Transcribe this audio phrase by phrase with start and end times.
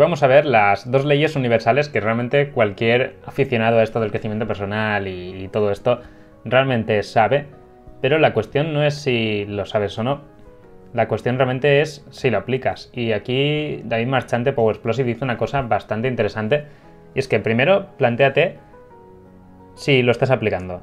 [0.00, 4.46] vamos a ver las dos leyes universales que realmente cualquier aficionado a esto del crecimiento
[4.46, 6.00] personal y, todo esto
[6.44, 7.46] realmente sabe,
[8.00, 10.22] pero la cuestión no es si lo sabes o no,
[10.94, 12.90] la cuestión realmente es si lo aplicas.
[12.92, 16.64] Y aquí David Marchante, Power Explosive, dice una cosa bastante interesante,
[17.14, 18.58] y es que primero planteate
[19.74, 20.82] si lo estás aplicando.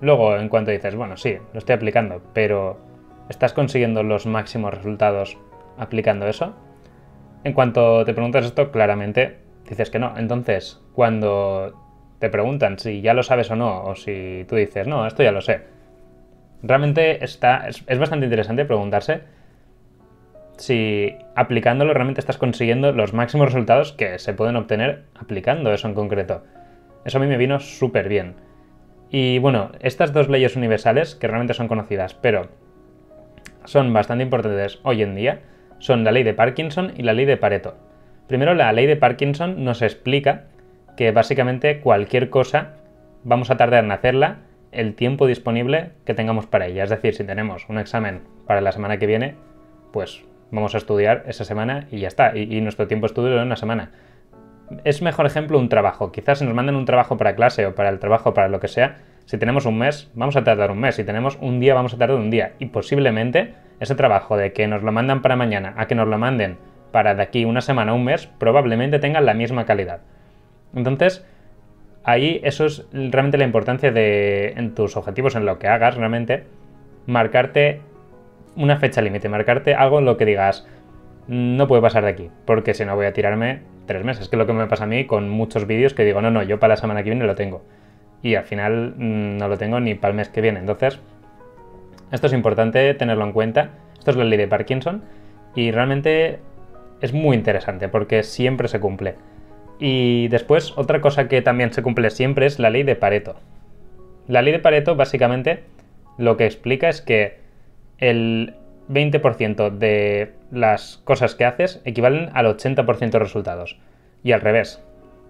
[0.00, 2.78] Luego, en cuanto dices, bueno, sí, lo estoy aplicando, pero
[3.28, 5.38] ¿estás consiguiendo los máximos resultados
[5.78, 6.54] aplicando eso?
[7.44, 9.36] En cuanto te preguntas esto, claramente
[9.68, 10.14] dices que no.
[10.16, 11.74] Entonces, cuando
[12.18, 15.32] te preguntan si ya lo sabes o no, o si tú dices, no, esto ya
[15.32, 15.62] lo sé,
[16.62, 19.22] realmente está, es, bastante interesante preguntarse
[20.56, 25.94] si aplicándolo realmente estás consiguiendo los máximos resultados que se pueden obtener aplicando eso en
[25.94, 26.44] concreto.
[27.04, 28.36] Eso a mí me vino súper bien.
[29.10, 32.48] Y bueno, estas dos leyes universales, que realmente son conocidas, pero
[33.64, 35.40] son bastante importantes hoy en día,
[35.78, 37.76] son la ley de Parkinson y la ley de Pareto.
[38.26, 40.44] Primero, la ley de Parkinson nos explica
[40.96, 42.74] que básicamente cualquier cosa
[43.24, 44.38] vamos a tardar en hacerla
[44.72, 46.84] el tiempo disponible que tengamos para ella.
[46.84, 49.36] Es decir, si tenemos un examen para la semana que viene,
[49.92, 52.36] pues vamos a estudiar esa semana y ya está.
[52.36, 53.92] Y, nuestro tiempo de estudio es una semana.
[54.84, 56.10] Es mejor ejemplo un trabajo.
[56.10, 58.68] Quizás si nos mandan un trabajo para clase o para el trabajo, para lo que
[58.68, 60.96] sea, si tenemos un mes, vamos a tardar un mes.
[60.96, 62.54] Si tenemos un día, vamos a tardar un día.
[62.58, 66.18] Y posiblemente ese trabajo de que nos lo mandan para mañana a que nos lo
[66.18, 66.58] manden
[66.92, 70.00] para de aquí una semana o un mes, probablemente tengan la misma calidad.
[70.74, 71.26] Entonces,
[72.04, 76.44] ahí eso es realmente la importancia de, en tus objetivos, en lo que hagas realmente,
[77.06, 77.80] marcarte
[78.56, 80.68] una fecha límite, marcarte algo en lo que digas,
[81.26, 84.38] no puede pasar de aquí, porque si no voy a tirarme tres meses, que es
[84.38, 86.74] lo que me pasa a mí con muchos vídeos que digo, no, no, yo para
[86.74, 87.64] la semana que viene lo tengo.
[88.22, 90.60] Y al final mm, no lo tengo ni para el mes que viene.
[90.60, 91.00] Entonces,
[92.14, 93.70] esto es importante tenerlo en cuenta.
[93.98, 95.02] Esto es la ley de Parkinson
[95.56, 96.38] y realmente
[97.00, 99.16] es muy interesante porque siempre se cumple.
[99.80, 103.34] Y después, otra cosa que también se cumple siempre es la ley de Pareto.
[104.28, 105.64] La ley de Pareto básicamente
[106.16, 107.38] lo que explica es que
[107.98, 108.54] el
[108.88, 113.78] 20% de las cosas que haces equivalen al 80% de resultados.
[114.22, 114.80] Y al revés.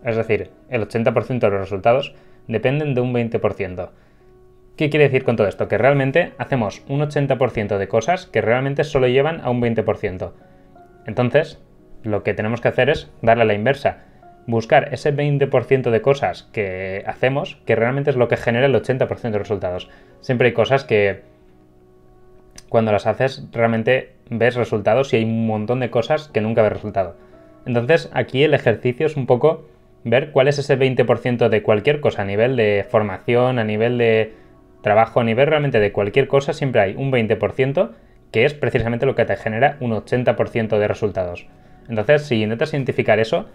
[0.04, 2.14] Es decir, el 80% de los resultados
[2.46, 3.88] dependen de un 20%.
[4.76, 5.68] ¿Qué quiere decir con todo esto?
[5.68, 10.32] Que realmente hacemos un 80% de cosas que realmente solo llevan a un 20%.
[11.06, 11.60] Entonces,
[12.02, 13.98] lo que tenemos que hacer es darle a la inversa.
[14.46, 19.30] Buscar ese 20% de cosas que hacemos que realmente es lo que genera el 80%
[19.30, 19.88] de resultados.
[20.20, 21.22] Siempre hay cosas que
[22.68, 26.72] cuando las haces realmente ves resultados y hay un montón de cosas que nunca ves
[26.72, 27.16] resultado.
[27.64, 29.68] Entonces aquí el ejercicio es un poco
[30.02, 34.34] ver cuál es ese 20% de cualquier cosa a nivel de formación, a nivel de
[34.84, 37.92] trabajo a nivel realmente de cualquier cosa, siempre hay un 20%
[38.30, 41.46] que es precisamente lo que te genera un 80% de resultados.
[41.88, 43.48] Entonces, si intentas identificar eso,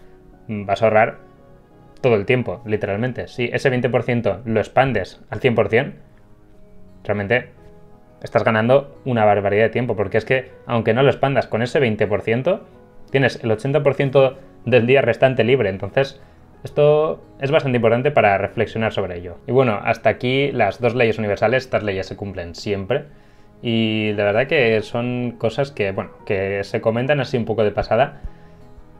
[0.47, 1.17] mm, vas a ahorrar
[2.01, 3.27] todo el tiempo, literalmente.
[3.27, 5.93] Si ese 20% lo expandes al 100%,
[7.03, 7.49] realmente
[8.23, 11.79] estás ganando una barbaridad de tiempo, porque es que aunque no lo expandas con ese
[11.79, 12.61] 20%,
[13.11, 16.21] tienes el 80% del día restante libre, entonces
[16.63, 19.37] esto es bastante importante para reflexionar sobre ello.
[19.47, 23.05] Y bueno, hasta aquí las dos leyes universales, estas leyes se cumplen siempre.
[23.61, 27.71] Y de verdad que son cosas que, bueno, que se comentan así un poco de
[27.71, 28.21] pasada.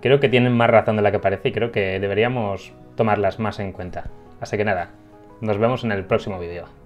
[0.02, 3.60] Creo que tienen más razón de la que parece y creo que deberíamos tomarlas más
[3.60, 4.06] en cuenta.
[4.40, 4.92] Así que nada,
[5.42, 6.79] nos vemos en el próximo vídeo.